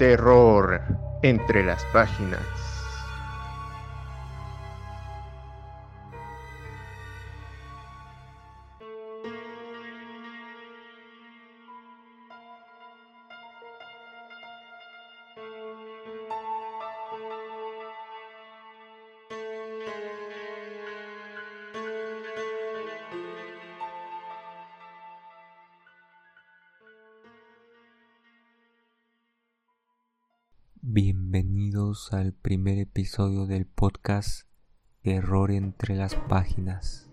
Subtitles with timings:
[0.00, 0.80] Terror
[1.20, 2.69] entre las páginas.
[31.02, 34.42] Bienvenidos al primer episodio del podcast
[35.02, 37.08] Error entre las páginas,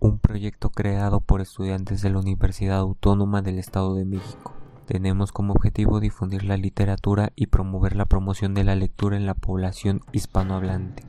[0.00, 4.52] un proyecto creado por estudiantes de la Universidad Autónoma del Estado de México.
[4.84, 9.32] Tenemos como objetivo difundir la literatura y promover la promoción de la lectura en la
[9.32, 11.04] población hispanohablante.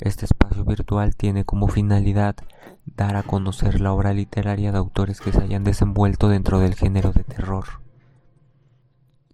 [0.00, 2.34] Este espacio virtual tiene como finalidad
[2.84, 7.12] dar a conocer la obra literaria de autores que se hayan desenvuelto dentro del género
[7.12, 7.83] de terror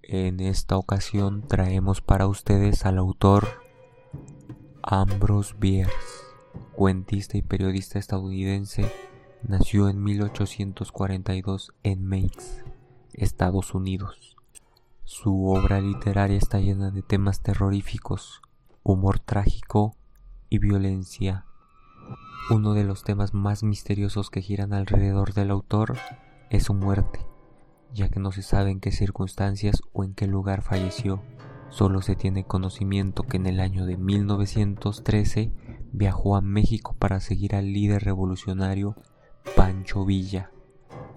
[0.02, 3.48] en esta ocasión traemos para ustedes al autor
[4.82, 5.94] Ambrose Bierce,
[6.72, 8.90] cuentista y periodista estadounidense,
[9.42, 12.64] nació en 1842 en Meigs,
[13.12, 14.36] Estados Unidos.
[15.04, 18.42] Su obra literaria está llena de temas terroríficos,
[18.82, 19.96] humor trágico
[20.48, 21.46] y violencia.
[22.50, 25.96] Uno de los temas más misteriosos que giran alrededor del autor
[26.50, 27.29] es su muerte
[27.94, 31.22] ya que no se sabe en qué circunstancias o en qué lugar falleció.
[31.70, 35.52] Solo se tiene conocimiento que en el año de 1913
[35.92, 38.96] viajó a México para seguir al líder revolucionario
[39.56, 40.50] Pancho Villa.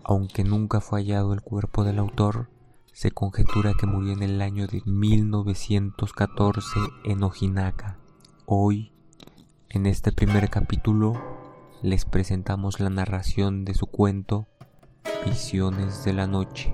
[0.04, 2.50] Aunque nunca fue hallado el cuerpo del autor,
[2.92, 6.70] se conjetura que murió en el año de 1914
[7.06, 7.98] en Ojinaca.
[8.46, 8.92] Hoy,
[9.70, 11.14] en este primer capítulo,
[11.82, 14.48] les presentamos la narración de su cuento
[15.26, 16.74] Visiones de la noche.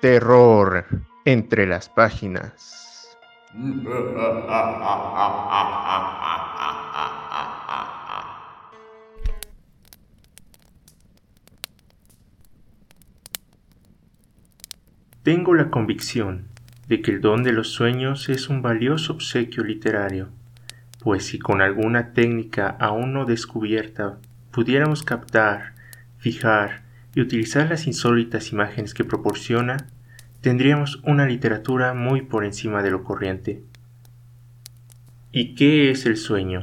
[0.00, 0.84] Terror
[1.24, 3.16] entre las páginas.
[15.22, 16.55] Tengo la convicción
[16.88, 20.28] de que el don de los sueños es un valioso obsequio literario
[21.06, 24.18] pues si con alguna técnica aún no descubierta
[24.50, 25.74] pudiéramos captar,
[26.18, 26.82] fijar
[27.14, 29.86] y utilizar las insólitas imágenes que proporciona,
[30.40, 33.62] tendríamos una literatura muy por encima de lo corriente.
[35.30, 36.60] ¿Y qué es el sueño?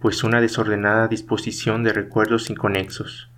[0.00, 3.30] Pues una desordenada disposición de recuerdos inconexos,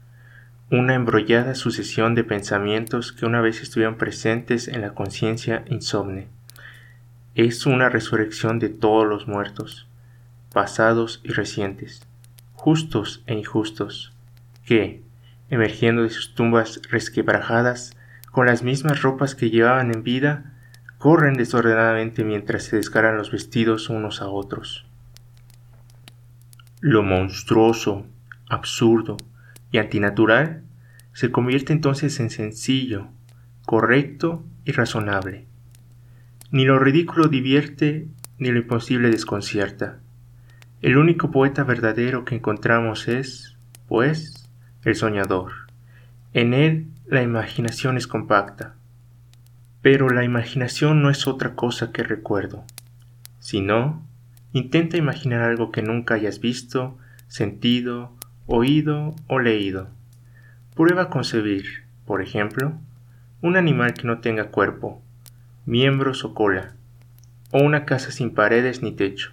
[0.71, 6.29] una embrollada sucesión de pensamientos que una vez estuvieron presentes en la conciencia insomne.
[7.35, 9.87] Es una resurrección de todos los muertos
[10.53, 12.07] pasados y recientes,
[12.53, 14.13] justos e injustos,
[14.67, 15.03] que,
[15.49, 17.97] emergiendo de sus tumbas resquebrajadas,
[18.31, 20.53] con las mismas ropas que llevaban en vida,
[20.99, 24.85] corren desordenadamente mientras se descaran los vestidos unos a otros.
[26.81, 28.07] Lo monstruoso,
[28.49, 29.17] absurdo
[29.71, 30.63] y antinatural
[31.13, 33.09] se convierte entonces en sencillo,
[33.65, 35.47] correcto y razonable.
[36.51, 38.09] Ni lo ridículo divierte
[38.39, 39.99] ni lo imposible desconcierta.
[40.81, 43.57] El único poeta verdadero que encontramos es,
[43.89, 44.49] pues,
[44.85, 45.53] el soñador.
[46.33, 48.75] En él la imaginación es compacta.
[49.83, 52.65] Pero la imaginación no es otra cosa que recuerdo.
[53.41, 54.07] Si no,
[54.53, 58.15] intenta imaginar algo que nunca hayas visto, sentido,
[58.51, 59.89] oído o leído.
[60.75, 62.73] Prueba a concebir, por ejemplo,
[63.43, 65.03] un animal que no tenga cuerpo,
[65.67, 66.73] miembros o cola,
[67.51, 69.33] o una casa sin paredes ni techo.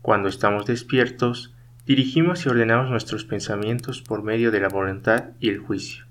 [0.00, 1.54] Cuando estamos despiertos,
[1.84, 6.06] dirigimos y ordenamos nuestros pensamientos por medio de la voluntad y el juicio.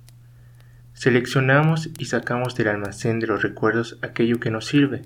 [0.93, 5.01] Seleccionamos y sacamos del almacén de los recuerdos aquello que nos sirve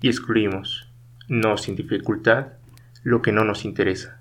[0.00, 0.88] y excluimos,
[1.28, 2.54] no sin dificultad,
[3.02, 4.19] lo que no nos interesa.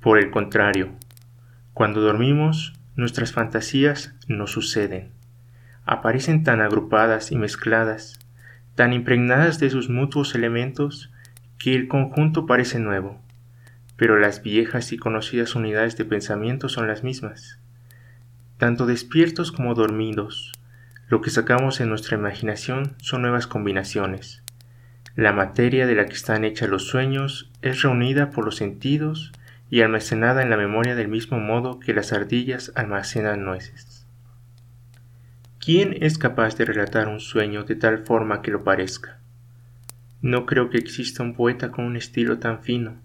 [0.00, 0.92] Por el contrario,
[1.74, 5.10] cuando dormimos, nuestras fantasías no suceden.
[5.84, 8.18] Aparecen tan agrupadas y mezcladas,
[8.74, 11.12] tan impregnadas de sus mutuos elementos,
[11.58, 13.20] que el conjunto parece nuevo,
[13.96, 17.58] pero las viejas y conocidas unidades de pensamiento son las mismas.
[18.56, 20.52] Tanto despiertos como dormidos,
[21.08, 24.42] lo que sacamos en nuestra imaginación son nuevas combinaciones.
[25.14, 29.32] La materia de la que están hechas los sueños es reunida por los sentidos
[29.70, 34.06] y almacenada en la memoria del mismo modo que las ardillas almacenan nueces.
[35.60, 39.20] ¿Quién es capaz de relatar un sueño de tal forma que lo parezca?
[40.22, 42.96] No creo que exista un poeta con un estilo tan fino.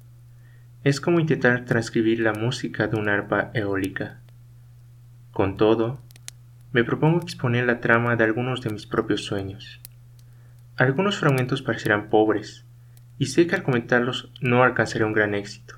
[0.84, 4.20] Es como intentar transcribir la música de una arpa eólica.
[5.32, 6.00] Con todo,
[6.72, 9.80] me propongo exponer la trama de algunos de mis propios sueños.
[10.78, 12.66] Algunos fragmentos parecerán pobres,
[13.18, 15.76] y sé que al comentarlos no alcanzaré un gran éxito,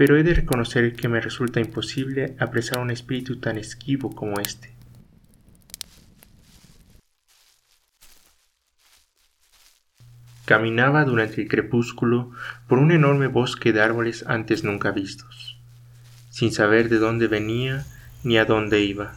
[0.00, 4.74] pero he de reconocer que me resulta imposible apresar un espíritu tan esquivo como este.
[10.46, 12.30] Caminaba durante el crepúsculo
[12.66, 15.60] por un enorme bosque de árboles antes nunca vistos,
[16.30, 17.84] sin saber de dónde venía
[18.24, 19.12] ni a dónde iba.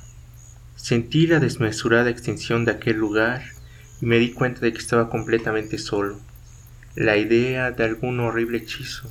[0.75, 3.41] Sentí la desmesurada extensión de aquel lugar
[4.01, 6.19] y me di cuenta de que estaba completamente solo.
[6.93, 9.09] La idea de algún horrible hechizo,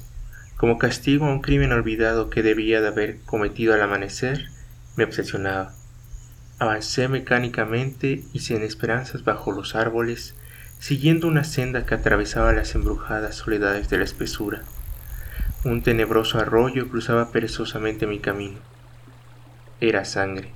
[0.63, 4.47] como castigo a un crimen olvidado que debía de haber cometido al amanecer,
[4.95, 5.75] me obsesionaba.
[6.61, 10.37] Avancé mecánicamente y sin esperanzas bajo los árboles
[10.79, 14.63] siguiendo una senda que atravesaba las embrujadas soledades de la espesura.
[15.65, 18.61] Un tenebroso arroyo cruzaba perezosamente mi camino.
[19.81, 20.53] Era sangre.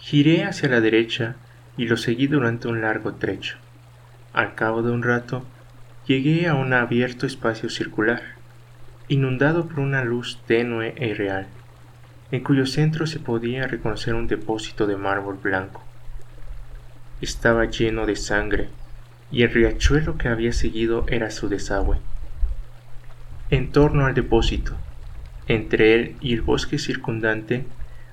[0.00, 1.36] Giré hacia la derecha
[1.76, 3.58] y lo seguí durante un largo trecho.
[4.36, 5.42] Al cabo de un rato,
[6.06, 8.22] llegué a un abierto espacio circular,
[9.08, 11.48] inundado por una luz tenue e irreal
[12.32, 15.82] en cuyo centro se podía reconocer un depósito de mármol blanco.
[17.22, 18.68] Estaba lleno de sangre,
[19.30, 21.98] y el riachuelo que había seguido era su desagüe.
[23.48, 24.76] En torno al depósito,
[25.48, 27.64] entre él y el bosque circundante,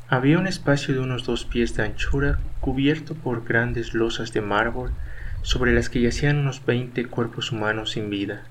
[0.08, 4.92] había un espacio de unos dos pies de anchura cubierto por grandes losas de mármol
[5.44, 8.44] sobre las que yacían unos veinte cuerpos humanos sin vida.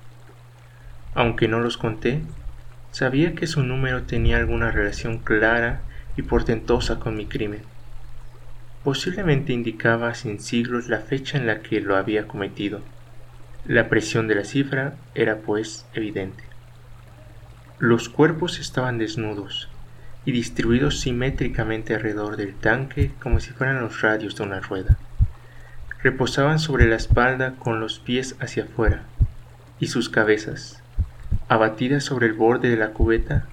[1.13, 2.21] Aunque no los conté,
[2.93, 5.81] Sabía que su número tenía alguna relación clara
[6.15, 7.63] y portentosa con mi crimen.
[8.83, 12.81] Posiblemente indicaba sin siglos la fecha en la que lo había cometido.
[13.65, 16.43] La presión de la cifra era pues evidente.
[17.79, 19.69] Los cuerpos estaban desnudos
[20.23, 24.99] y distribuidos simétricamente alrededor del tanque como si fueran los radios de una rueda.
[26.03, 29.03] Reposaban sobre la espalda con los pies hacia afuera
[29.79, 30.83] y sus cabezas,
[31.47, 33.45] abatidas sobre el borde de la cubeta,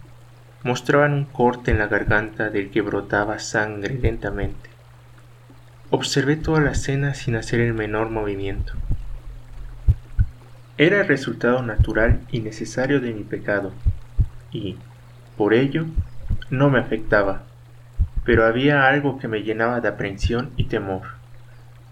[0.64, 4.68] mostraban un corte en la garganta del que brotaba sangre lentamente.
[5.90, 8.72] Observé toda la escena sin hacer el menor movimiento.
[10.76, 13.72] Era el resultado natural y necesario de mi pecado,
[14.50, 14.76] y,
[15.36, 15.86] por ello,
[16.50, 17.42] no me afectaba,
[18.24, 21.19] pero había algo que me llenaba de aprensión y temor,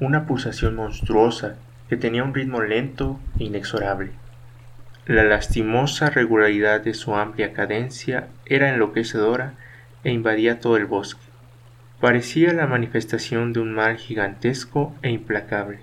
[0.00, 1.56] una pulsación monstruosa
[1.88, 4.12] que tenía un ritmo lento e inexorable.
[5.06, 9.54] La lastimosa regularidad de su amplia cadencia era enloquecedora
[10.04, 11.22] e invadía todo el bosque.
[12.00, 15.80] Parecía la manifestación de un mal gigantesco e implacable.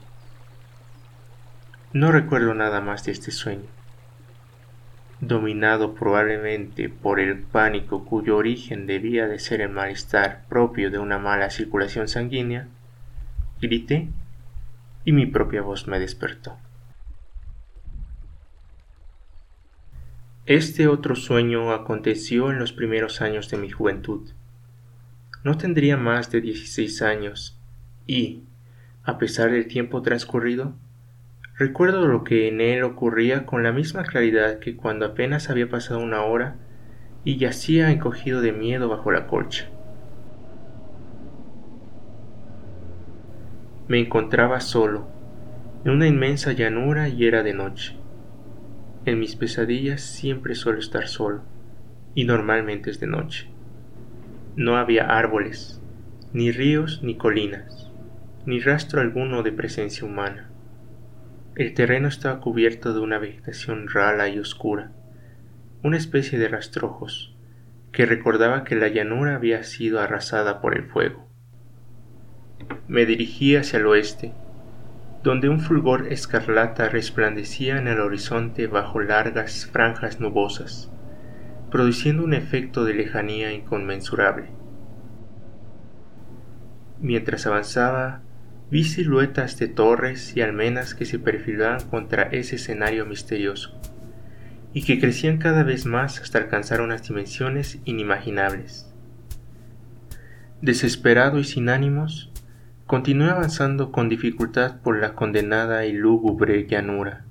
[1.91, 3.67] No recuerdo nada más de este sueño.
[5.21, 11.17] Dominado probablemente por el pánico cuyo origen debía de ser el malestar propio de una
[11.17, 12.67] mala circulación sanguínea,
[13.61, 14.09] grité
[15.05, 16.57] y mi propia voz me despertó.
[20.45, 24.29] Este otro sueño aconteció en los primeros años de mi juventud.
[25.43, 27.59] No tendría más de 16 años
[28.05, 28.43] y,
[29.03, 30.75] a pesar del tiempo transcurrido,
[31.57, 35.99] recuerdo lo que en él ocurría con la misma claridad que cuando apenas había pasado
[35.99, 36.57] una hora
[37.23, 39.69] y yacía encogido de miedo bajo la colcha.
[43.87, 45.07] Me encontraba solo,
[45.83, 47.95] en una inmensa llanura y era de noche.
[49.05, 51.43] En mis pesadillas siempre suelo estar solo,
[52.15, 53.47] y normalmente es de noche.
[54.55, 55.83] No había árboles,
[56.33, 57.91] ni ríos ni colinas,
[58.47, 60.49] ni rastro alguno de presencia humana.
[61.55, 64.93] El terreno estaba cubierto de una vegetación rala y oscura,
[65.83, 67.35] una especie de rastrojos,
[67.91, 71.27] que recordaba que la llanura había sido arrasada por el fuego.
[72.87, 74.33] Me dirigí hacia el oeste,
[75.23, 80.91] donde un fulgor escarlata resplandecía en el horizonte bajo largas franjas nubosas,
[81.71, 84.49] produciendo un efecto de lejanía inconmensurable.
[87.01, 88.21] Mientras avanzaba,
[88.69, 93.73] vi siluetas de torres y almenas que se perfilaban contra ese escenario misterioso,
[94.73, 98.93] y que crecían cada vez más hasta alcanzar unas dimensiones inimaginables.
[100.61, 102.31] Desesperado y sin ánimos,
[102.95, 107.25] Continué avanzando con dificultad por la condenada y lúgubre llanura,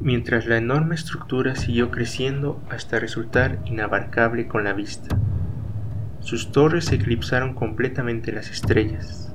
[0.00, 5.14] mientras la enorme estructura siguió creciendo hasta resultar inabarcable con la vista.
[6.20, 9.34] Sus torres eclipsaron completamente las estrellas.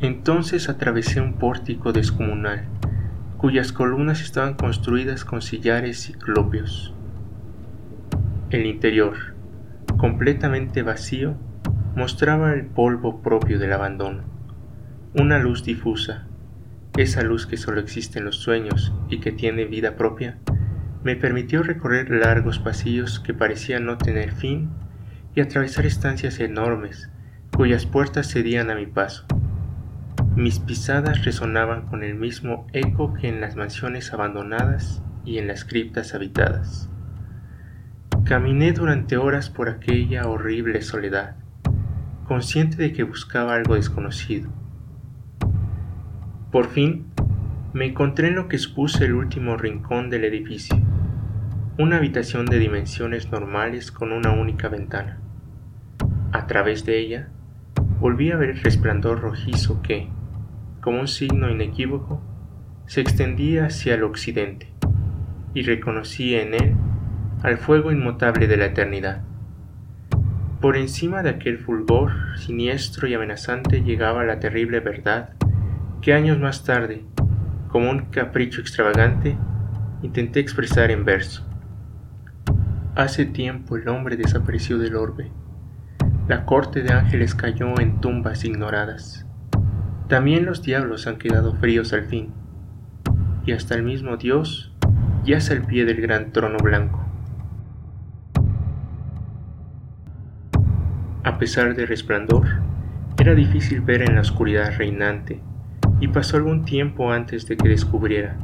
[0.00, 2.64] Entonces atravesé un pórtico descomunal,
[3.36, 6.92] cuyas columnas estaban construidas con sillares ciclópeos.
[8.50, 9.14] El interior,
[9.98, 11.36] completamente vacío,
[11.94, 14.22] mostraba el polvo propio del abandono,
[15.14, 16.26] una luz difusa,
[16.96, 20.38] esa luz que solo existe en los sueños y que tiene vida propia,
[21.04, 24.70] me permitió recorrer largos pasillos que parecían no tener fin
[25.34, 27.10] y atravesar estancias enormes
[27.54, 29.26] cuyas puertas cedían a mi paso.
[30.34, 35.66] Mis pisadas resonaban con el mismo eco que en las mansiones abandonadas y en las
[35.66, 36.88] criptas habitadas.
[38.24, 41.36] Caminé durante horas por aquella horrible soledad,
[42.32, 44.48] consciente de que buscaba algo desconocido.
[46.50, 47.04] Por fin,
[47.74, 50.78] me encontré en lo que expuse el último rincón del edificio,
[51.78, 55.20] una habitación de dimensiones normales con una única ventana.
[56.32, 57.28] A través de ella,
[58.00, 60.08] volví a ver el resplandor rojizo que,
[60.80, 62.22] como un signo inequívoco,
[62.86, 64.72] se extendía hacia el occidente,
[65.52, 66.74] y reconocí en él
[67.42, 69.22] al fuego inmutable de la eternidad.
[70.62, 75.30] Por encima de aquel fulgor siniestro y amenazante llegaba la terrible verdad
[76.00, 77.04] que años más tarde,
[77.66, 79.36] como un capricho extravagante,
[80.02, 81.44] intenté expresar en verso.
[82.94, 85.32] Hace tiempo el hombre desapareció del orbe.
[86.28, 89.26] La corte de ángeles cayó en tumbas ignoradas.
[90.06, 92.32] También los diablos han quedado fríos al fin,
[93.44, 94.72] y hasta el mismo Dios
[95.24, 97.11] yace al pie del gran trono blanco.
[101.42, 102.46] Pesar del resplandor,
[103.18, 105.40] era difícil ver en la oscuridad reinante,
[105.98, 108.36] y pasó algún tiempo antes de que descubriera,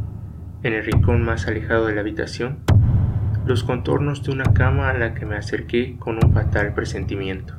[0.65, 2.59] en el rincón más alejado de la habitación,
[3.47, 7.55] los contornos de una cama a la que me acerqué con un fatal presentimiento.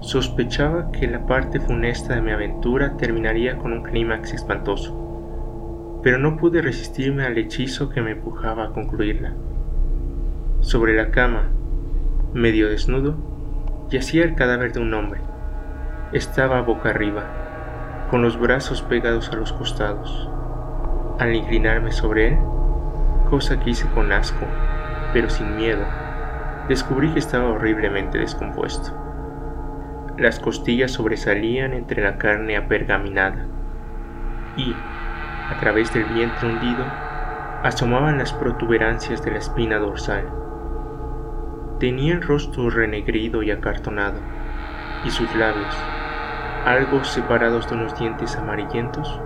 [0.00, 6.38] Sospechaba que la parte funesta de mi aventura terminaría con un clímax espantoso, pero no
[6.38, 9.34] pude resistirme al hechizo que me empujaba a concluirla.
[10.66, 11.44] Sobre la cama,
[12.34, 13.14] medio desnudo,
[13.88, 15.20] yacía el cadáver de un hombre.
[16.12, 17.22] Estaba boca arriba,
[18.10, 20.28] con los brazos pegados a los costados.
[21.20, 22.38] Al inclinarme sobre él,
[23.30, 24.44] cosa que hice con asco,
[25.12, 25.84] pero sin miedo,
[26.68, 28.90] descubrí que estaba horriblemente descompuesto.
[30.18, 33.46] Las costillas sobresalían entre la carne apergaminada
[34.56, 34.74] y,
[35.48, 36.84] a través del vientre hundido,
[37.62, 40.24] asomaban las protuberancias de la espina dorsal.
[41.78, 44.22] Tenía el rostro renegrido y acartonado,
[45.04, 45.76] y sus labios,
[46.64, 49.20] algo separados de unos dientes amarillentos,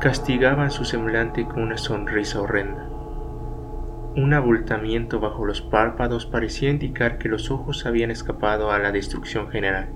[0.00, 2.88] castigaban su semblante con una sonrisa horrenda.
[4.16, 9.48] Un abultamiento bajo los párpados parecía indicar que los ojos habían escapado a la destrucción
[9.48, 9.88] general.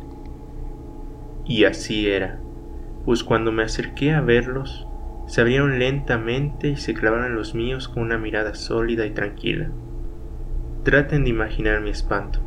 [1.44, 2.40] Y así era,
[3.04, 4.88] pues cuando me acerqué a verlos,
[5.28, 9.70] se abrieron lentamente y se clavaron los míos con una mirada sólida y tranquila.
[10.88, 12.40] Traten de imaginar mi espanto,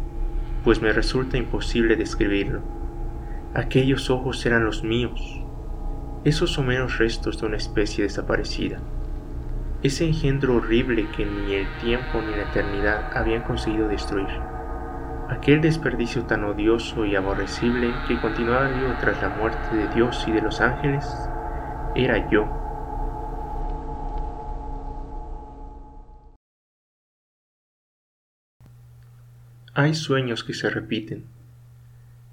[0.63, 2.62] pues me resulta imposible describirlo.
[3.53, 5.43] Aquellos ojos eran los míos,
[6.24, 8.79] esos someros restos de una especie desaparecida,
[9.83, 14.25] ese engendro horrible que ni el tiempo ni la eternidad habían conseguido destruir
[15.29, 20.31] aquel desperdicio tan odioso y aborrecible que continuaba vivo tras la muerte de Dios y
[20.31, 21.07] de los ángeles,
[21.93, 22.61] era yo.
[29.73, 31.23] Hay sueños que se repiten.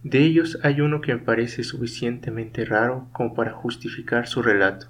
[0.02, 4.88] De ellos hay uno que me parece suficientemente raro como para justificar su relato,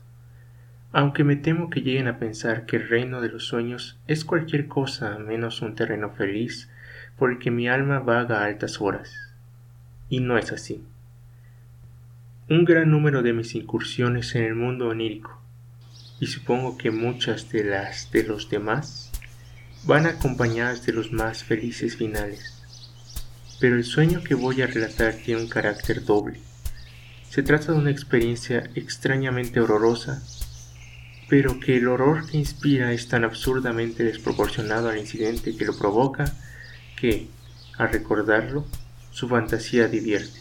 [0.91, 4.67] aunque me temo que lleguen a pensar que el reino de los sueños es cualquier
[4.67, 6.71] cosa menos un terreno feliz
[7.19, 9.13] porque mi alma vaga a altas horas.
[10.09, 10.83] Y no es así.
[12.49, 15.39] Un gran número de mis incursiones en el mundo onírico,
[16.19, 19.08] y supongo que muchas de las de los demás,
[19.85, 22.55] van acompañadas de los más felices finales.
[23.61, 26.41] Pero el sueño que voy a relatar tiene un carácter doble.
[27.31, 30.23] Se trata de una experiencia extrañamente horrorosa,
[31.29, 36.33] pero que el horror que inspira es tan absurdamente desproporcionado al incidente que lo provoca
[36.97, 37.29] que,
[37.77, 38.67] al recordarlo,
[39.11, 40.39] su fantasía divierte.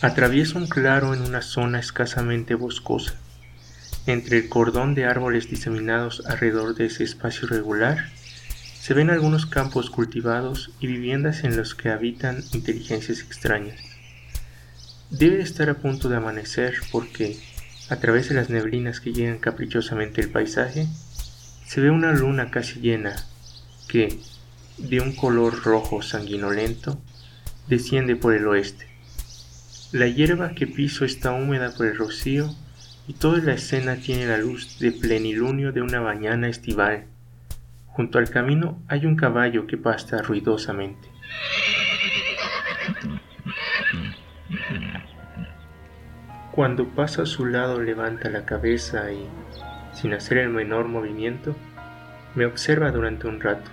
[0.00, 3.21] Atraviesa un claro en una zona escasamente boscosa.
[4.06, 8.10] Entre el cordón de árboles diseminados alrededor de ese espacio regular,
[8.80, 13.78] se ven algunos campos cultivados y viviendas en los que habitan inteligencias extrañas.
[15.10, 17.38] Debe estar a punto de amanecer porque,
[17.90, 20.88] a través de las neblinas que llegan caprichosamente el paisaje,
[21.64, 23.14] se ve una luna casi llena
[23.86, 24.18] que,
[24.78, 27.00] de un color rojo sanguinolento,
[27.68, 28.88] desciende por el oeste.
[29.92, 32.52] La hierba que piso está húmeda por el rocío
[33.08, 37.04] y toda la escena tiene la luz de plenilunio de una mañana estival.
[37.86, 41.08] Junto al camino hay un caballo que pasta ruidosamente.
[46.52, 49.26] Cuando pasa a su lado levanta la cabeza y,
[49.94, 51.56] sin hacer el menor movimiento,
[52.34, 53.70] me observa durante un rato.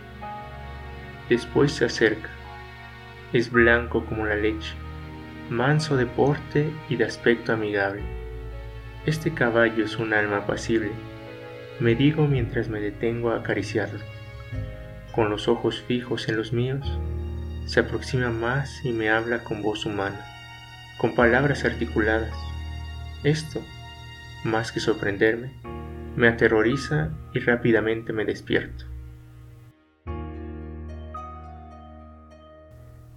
[1.30, 2.30] Después se acerca.
[3.32, 4.74] Es blanco como la leche,
[5.50, 8.02] manso de porte y de aspecto amigable.
[9.06, 10.92] Este caballo es un alma apacible,
[11.80, 14.00] me digo mientras me detengo a acariciarlo.
[15.14, 17.00] Con los ojos fijos en los míos,
[17.66, 20.26] se aproxima más y me habla con voz humana,
[20.98, 22.32] con palabras articuladas
[23.24, 23.62] esto,
[24.46, 25.52] más que sorprenderme,
[26.16, 28.86] me aterroriza y rápidamente me despierto.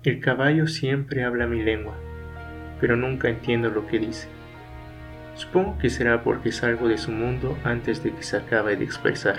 [0.03, 1.95] El caballo siempre habla mi lengua,
[2.81, 4.27] pero nunca entiendo lo que dice.
[5.35, 9.39] Supongo que será porque salgo de su mundo antes de que se acabe de expresar.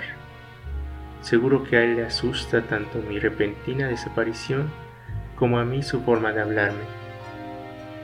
[1.20, 4.70] Seguro que a él le asusta tanto mi repentina desaparición
[5.36, 7.04] como a mí su forma de hablarme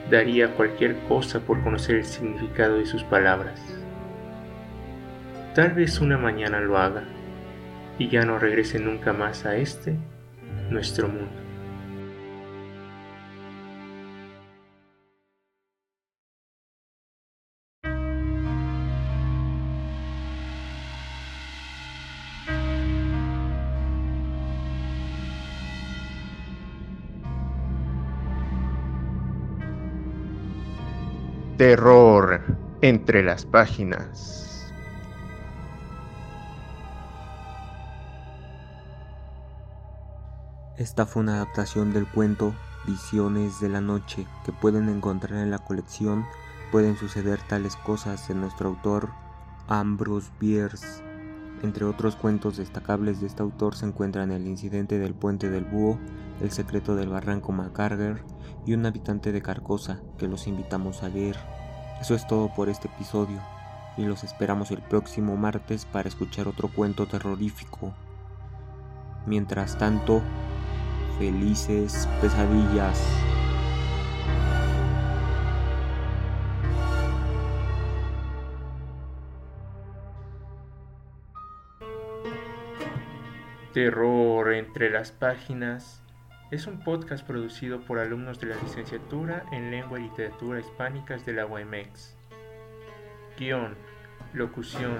[0.09, 3.61] daría cualquier cosa por conocer el significado de sus palabras.
[5.55, 7.03] Tal vez una mañana lo haga
[7.99, 9.95] y ya no regrese nunca más a este,
[10.69, 11.40] nuestro mundo.
[31.61, 32.41] Terror
[32.81, 34.73] entre las páginas.
[40.75, 42.55] Esta fue una adaptación del cuento
[42.87, 46.25] Visiones de la Noche que pueden encontrar en la colección
[46.71, 49.09] Pueden suceder tales cosas de nuestro autor
[49.67, 51.10] Ambrose Bierce.
[51.63, 55.99] Entre otros cuentos destacables de este autor se encuentran El incidente del puente del búho,
[56.41, 58.23] El secreto del barranco Macarger
[58.65, 61.37] y Un habitante de Carcosa, que los invitamos a leer.
[62.01, 63.39] Eso es todo por este episodio,
[63.95, 67.93] y los esperamos el próximo martes para escuchar otro cuento terrorífico.
[69.27, 70.21] Mientras tanto,
[71.19, 72.99] felices pesadillas.
[83.73, 86.03] Terror entre las páginas
[86.51, 91.31] es un podcast producido por alumnos de la licenciatura en Lengua y Literatura Hispánicas de
[91.31, 92.17] la UMX.
[93.39, 93.75] Guión,
[94.33, 94.99] locución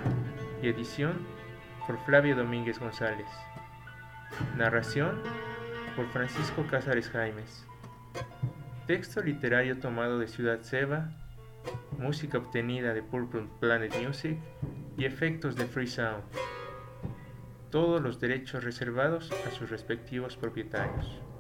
[0.64, 1.28] y edición
[1.86, 3.28] por Flavio Domínguez González.
[4.56, 5.22] Narración
[5.98, 7.68] por Francisco Cázares Jaimes.
[8.88, 11.12] Texto literario tomado de Ciudad Seba,
[11.98, 14.38] música obtenida de Purple Planet Music
[14.98, 16.24] y efectos de Free Sound
[17.72, 21.31] todos los derechos reservados a sus respectivos propietarios.